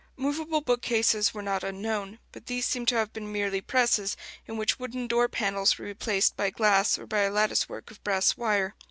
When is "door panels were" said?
5.05-5.85